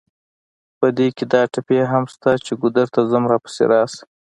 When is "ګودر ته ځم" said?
2.61-3.23